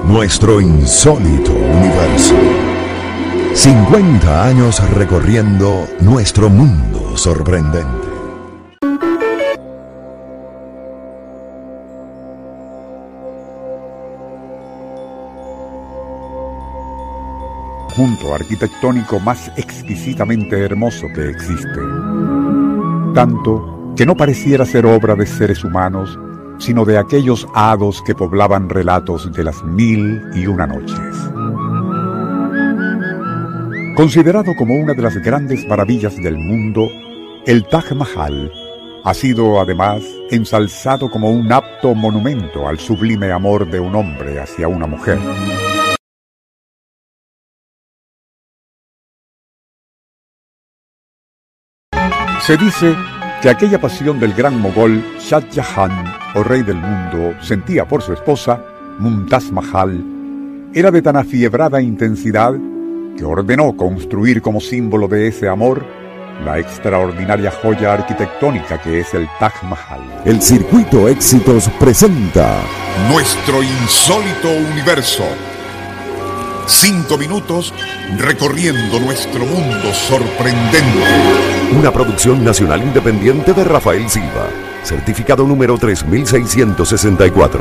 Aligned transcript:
Nuestro 0.00 0.60
insólito 0.60 1.52
universo. 1.52 2.34
50 3.54 4.46
años 4.46 4.90
recorriendo 4.94 5.86
nuestro 6.00 6.48
mundo 6.48 7.16
sorprendente. 7.16 8.08
Junto 17.94 18.34
arquitectónico 18.34 19.20
más 19.20 19.52
exquisitamente 19.56 20.58
hermoso 20.58 21.06
que 21.14 21.30
existe. 21.30 21.80
Tanto 23.14 23.92
que 23.96 24.06
no 24.06 24.16
pareciera 24.16 24.64
ser 24.64 24.86
obra 24.86 25.14
de 25.14 25.26
seres 25.26 25.62
humanos, 25.62 26.18
sino 26.62 26.84
de 26.84 26.96
aquellos 26.96 27.48
hados 27.54 28.02
que 28.02 28.14
poblaban 28.14 28.68
relatos 28.68 29.32
de 29.32 29.42
las 29.42 29.64
mil 29.64 30.22
y 30.32 30.46
una 30.46 30.64
noches. 30.64 31.16
Considerado 33.96 34.54
como 34.56 34.74
una 34.74 34.94
de 34.94 35.02
las 35.02 35.16
grandes 35.16 35.66
maravillas 35.66 36.16
del 36.16 36.38
mundo, 36.38 36.88
el 37.46 37.66
Taj 37.66 37.92
Mahal 37.92 38.52
ha 39.04 39.12
sido 39.12 39.60
además 39.60 40.04
ensalzado 40.30 41.10
como 41.10 41.30
un 41.30 41.52
apto 41.52 41.96
monumento 41.96 42.68
al 42.68 42.78
sublime 42.78 43.32
amor 43.32 43.68
de 43.68 43.80
un 43.80 43.96
hombre 43.96 44.38
hacia 44.38 44.68
una 44.68 44.86
mujer. 44.86 45.18
Se 52.40 52.56
dice 52.56 52.96
que 53.42 53.50
aquella 53.50 53.80
pasión 53.80 54.20
del 54.20 54.34
gran 54.34 54.60
mogol 54.60 55.02
Shah 55.18 55.42
Jahan, 55.52 56.14
o 56.36 56.44
rey 56.44 56.62
del 56.62 56.76
mundo, 56.76 57.34
sentía 57.42 57.84
por 57.84 58.00
su 58.00 58.12
esposa, 58.12 58.64
Mumtaz 59.00 59.50
Mahal, 59.50 60.70
era 60.72 60.92
de 60.92 61.02
tan 61.02 61.16
afiebrada 61.16 61.82
intensidad 61.82 62.54
que 63.18 63.24
ordenó 63.24 63.76
construir 63.76 64.40
como 64.40 64.60
símbolo 64.60 65.08
de 65.08 65.26
ese 65.26 65.48
amor 65.48 65.84
la 66.44 66.60
extraordinaria 66.60 67.50
joya 67.50 67.92
arquitectónica 67.92 68.80
que 68.80 69.00
es 69.00 69.12
el 69.12 69.28
Taj 69.40 69.64
Mahal. 69.64 70.00
El 70.24 70.40
Circuito 70.40 71.08
Éxitos 71.08 71.68
presenta 71.80 72.62
Nuestro 73.10 73.60
insólito 73.60 74.50
universo. 74.70 75.24
Cinco 76.66 77.18
minutos 77.18 77.74
recorriendo 78.18 79.00
nuestro 79.00 79.44
mundo 79.44 79.92
sorprendente. 79.92 80.80
Una 81.78 81.90
producción 81.90 82.44
nacional 82.44 82.82
independiente 82.82 83.52
de 83.52 83.64
Rafael 83.64 84.08
Silva. 84.08 84.48
Certificado 84.82 85.46
número 85.46 85.76
3664. 85.78 87.60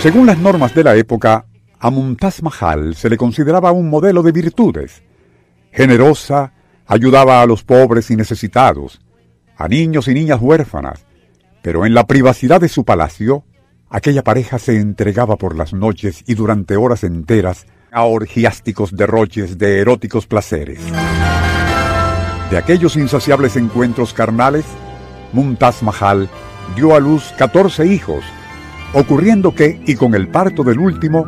Según 0.00 0.26
las 0.26 0.38
normas 0.38 0.74
de 0.74 0.84
la 0.84 0.94
época, 0.96 1.46
a 1.78 1.90
Mumtaz 1.90 2.42
Mahal 2.42 2.94
se 2.94 3.10
le 3.10 3.16
consideraba 3.16 3.72
un 3.72 3.90
modelo 3.90 4.22
de 4.22 4.32
virtudes. 4.32 5.02
Generosa, 5.72 6.52
ayudaba 6.86 7.42
a 7.42 7.46
los 7.46 7.64
pobres 7.64 8.10
y 8.10 8.16
necesitados, 8.16 9.00
a 9.56 9.68
niños 9.68 10.08
y 10.08 10.14
niñas 10.14 10.38
huérfanas, 10.40 11.06
pero 11.62 11.84
en 11.84 11.94
la 11.94 12.06
privacidad 12.06 12.60
de 12.60 12.68
su 12.68 12.84
palacio, 12.84 13.44
aquella 13.90 14.22
pareja 14.22 14.58
se 14.58 14.76
entregaba 14.76 15.36
por 15.36 15.56
las 15.56 15.72
noches 15.72 16.24
y 16.26 16.34
durante 16.34 16.76
horas 16.76 17.04
enteras 17.04 17.66
a 17.92 18.04
orgiásticos 18.04 18.94
derroches 18.94 19.58
de 19.58 19.80
eróticos 19.80 20.26
placeres. 20.26 20.80
De 22.50 22.58
aquellos 22.58 22.96
insaciables 22.96 23.56
encuentros 23.56 24.12
carnales, 24.12 24.64
Mumtaz 25.32 25.82
Mahal 25.82 26.28
dio 26.76 26.94
a 26.94 27.00
luz 27.00 27.32
14 27.38 27.86
hijos, 27.86 28.24
ocurriendo 28.92 29.54
que, 29.54 29.80
y 29.86 29.94
con 29.94 30.14
el 30.14 30.28
parto 30.28 30.62
del 30.62 30.78
último, 30.78 31.24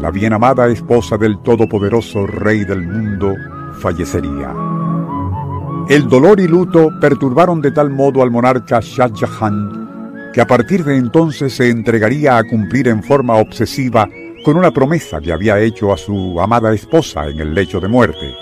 la 0.00 0.10
bien 0.10 0.32
amada 0.32 0.68
esposa 0.68 1.16
del 1.16 1.40
todopoderoso 1.42 2.26
rey 2.26 2.64
del 2.64 2.82
mundo 2.86 3.34
fallecería. 3.78 4.54
El 5.88 6.08
dolor 6.08 6.40
y 6.40 6.48
luto 6.48 6.88
perturbaron 7.00 7.60
de 7.60 7.72
tal 7.72 7.90
modo 7.90 8.22
al 8.22 8.30
monarca 8.30 8.80
Shah 8.80 9.10
Jahan 9.14 9.79
que 10.32 10.40
a 10.40 10.46
partir 10.46 10.84
de 10.84 10.96
entonces 10.96 11.54
se 11.54 11.68
entregaría 11.68 12.38
a 12.38 12.44
cumplir 12.44 12.88
en 12.88 13.02
forma 13.02 13.34
obsesiva 13.36 14.08
con 14.44 14.56
una 14.56 14.70
promesa 14.70 15.20
que 15.20 15.32
había 15.32 15.58
hecho 15.58 15.92
a 15.92 15.96
su 15.96 16.40
amada 16.40 16.72
esposa 16.72 17.26
en 17.28 17.40
el 17.40 17.54
lecho 17.54 17.80
de 17.80 17.88
muerte. 17.88 18.34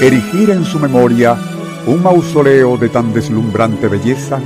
Erigir 0.00 0.50
en 0.50 0.64
su 0.64 0.78
memoria 0.78 1.36
un 1.86 2.02
mausoleo 2.02 2.78
de 2.78 2.88
tan 2.88 3.12
deslumbrante 3.12 3.88
belleza 3.88 4.40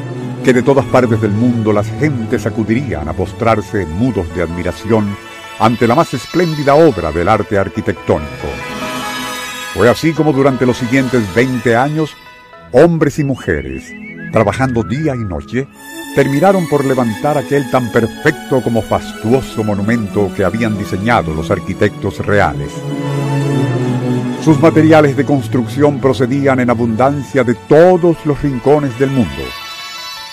que 0.45 0.53
de 0.53 0.63
todas 0.63 0.85
partes 0.87 1.21
del 1.21 1.31
mundo 1.31 1.73
las 1.73 1.89
gentes 1.99 2.45
acudirían 2.47 3.09
a 3.09 3.13
postrarse 3.13 3.87
mudos 3.87 4.27
de 4.35 4.43
admiración 4.43 5.17
ante 5.59 5.87
la 5.87 5.95
más 5.95 6.13
espléndida 6.13 6.75
obra 6.75 7.13
del 7.13 7.29
arte 7.29 7.57
arquitectónico. 7.57 8.74
Fue 9.75 9.91
así 9.91 10.13
como 10.13 10.33
durante 10.33 10.67
los 10.67 10.77
siguientes 10.77 11.23
20 11.35 11.75
años, 11.75 12.17
hombres 12.71 13.19
y 13.19 13.25
mujeres, 13.25 13.93
trabajando 14.33 14.85
día 14.85 15.17
y 15.17 15.25
noche, 15.25 15.67
terminaron 16.15 16.69
por 16.69 16.85
levantar 16.85 17.37
aquel 17.37 17.69
tan 17.73 17.91
perfecto 17.91 18.63
como 18.63 18.83
fastuoso 18.83 19.65
monumento 19.65 20.33
que 20.37 20.45
habían 20.45 20.79
diseñado 20.79 21.35
los 21.35 21.51
arquitectos 21.51 22.25
reales. 22.25 22.71
Sus 24.45 24.61
materiales 24.61 25.17
de 25.17 25.25
construcción 25.25 26.01
procedían 26.01 26.61
en 26.61 26.71
abundancia 26.71 27.43
de 27.43 27.55
todos 27.55 28.25
los 28.25 28.41
rincones 28.43 28.97
del 29.01 29.11
mundo. 29.11 29.43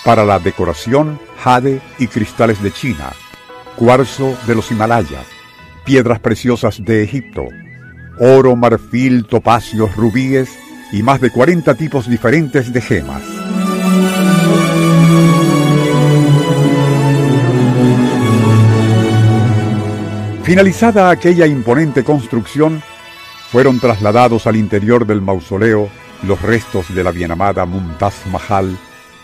Para 0.04 0.24
la 0.24 0.38
decoración, 0.38 1.18
jade 1.42 1.80
y 1.98 2.06
cristales 2.06 2.62
de 2.62 2.70
China, 2.70 3.10
cuarzo 3.74 4.36
de 4.46 4.54
los 4.54 4.70
Himalayas, 4.70 5.26
piedras 5.84 6.20
preciosas 6.20 6.84
de 6.84 7.02
Egipto, 7.02 7.48
oro, 8.24 8.54
marfil, 8.54 9.26
topacios, 9.26 9.96
rubíes 9.96 10.56
y 10.92 11.02
más 11.02 11.20
de 11.20 11.30
40 11.30 11.74
tipos 11.74 12.08
diferentes 12.08 12.72
de 12.72 12.80
gemas. 12.80 13.22
Finalizada 20.44 21.10
aquella 21.10 21.46
imponente 21.46 22.04
construcción, 22.04 22.80
fueron 23.50 23.80
trasladados 23.80 24.46
al 24.46 24.54
interior 24.54 25.04
del 25.04 25.20
mausoleo 25.20 25.88
los 26.22 26.40
restos 26.42 26.94
de 26.94 27.02
la 27.02 27.10
bienamada 27.10 27.66
Mumtaz 27.66 28.14
Mahal, 28.30 28.78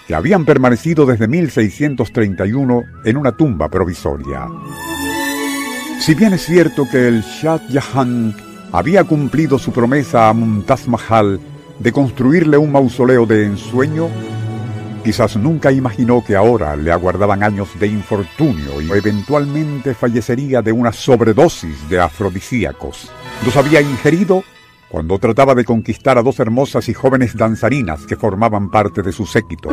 que 0.09 0.17
habían 0.17 0.45
permanecido 0.45 1.07
desde 1.07 1.29
1631 1.29 2.83
en 3.05 3.17
una 3.17 3.31
tumba 3.31 3.69
provisoria. 3.69 4.49
Si 6.01 6.15
bien 6.15 6.33
es 6.33 6.45
cierto 6.45 6.85
que 6.91 7.07
el 7.07 7.23
Shah 7.23 7.61
Jahan 7.71 8.48
había 8.73 9.05
cumplido 9.05 9.59
su 9.59 9.73
promesa 9.73 10.29
a 10.29 10.33
Mumtaz 10.33 10.89
Mahal 10.89 11.41
de 11.79 11.93
construirle 11.93 12.59
un 12.59 12.73
mausoleo 12.73 13.25
de 13.25 13.45
ensueño, 13.45 14.09
quizás 15.05 15.37
nunca 15.37 15.73
imaginó 15.73 16.25
que 16.25 16.37
ahora 16.37 16.77
le 16.77 16.93
aguardaban 16.93 17.43
años 17.43 17.69
de 17.79 17.87
infortunio 17.87 18.81
y 18.83 18.91
eventualmente 18.91 19.95
fallecería 19.95 20.61
de 20.61 20.73
una 20.73 20.93
sobredosis 20.93 21.89
de 21.89 22.01
afrodisíacos. 22.01 23.11
Los 23.45 23.57
había 23.57 23.81
ingerido 23.81 24.43
cuando 24.89 25.19
trataba 25.19 25.55
de 25.55 25.65
conquistar 25.65 26.19
a 26.19 26.23
dos 26.23 26.41
hermosas 26.41 26.89
y 26.89 26.95
jóvenes 26.95 27.37
danzarinas 27.37 28.07
que 28.07 28.17
formaban 28.17 28.71
parte 28.71 29.03
de 29.03 29.13
su 29.13 29.27
séquito. 29.27 29.71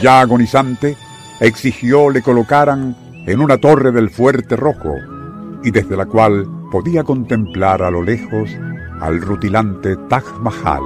Ya 0.00 0.20
agonizante, 0.20 0.96
exigió 1.40 2.10
le 2.10 2.22
colocaran 2.22 2.94
en 3.26 3.40
una 3.40 3.58
torre 3.58 3.92
del 3.92 4.10
fuerte 4.10 4.56
rojo 4.56 4.94
y 5.64 5.70
desde 5.70 5.96
la 5.96 6.06
cual 6.06 6.46
podía 6.70 7.02
contemplar 7.02 7.82
a 7.82 7.90
lo 7.90 8.02
lejos 8.02 8.50
al 9.00 9.20
rutilante 9.20 9.96
Taj 10.08 10.24
Mahal. 10.40 10.82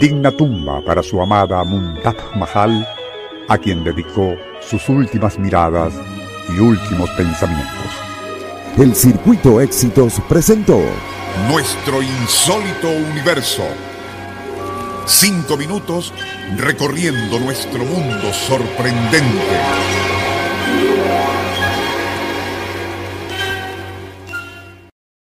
Digna 0.00 0.30
tumba 0.30 0.82
para 0.82 1.02
su 1.02 1.20
amada 1.20 1.62
Muntab 1.62 2.16
Mahal, 2.34 2.86
a 3.48 3.58
quien 3.58 3.84
dedicó 3.84 4.34
sus 4.62 4.88
últimas 4.88 5.38
miradas 5.38 5.92
y 6.48 6.58
últimos 6.58 7.10
pensamientos. 7.10 7.99
El 8.78 8.94
Circuito 8.94 9.60
Éxitos 9.60 10.20
presentó 10.28 10.80
Nuestro 11.50 12.00
insólito 12.02 12.88
universo. 12.88 13.64
Cinco 15.06 15.56
minutos 15.56 16.14
recorriendo 16.56 17.40
nuestro 17.40 17.84
mundo 17.84 18.32
sorprendente. 18.32 19.60